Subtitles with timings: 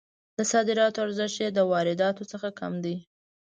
[0.37, 2.95] د صادراتو ارزښت یې د وارداتو څخه کم دی.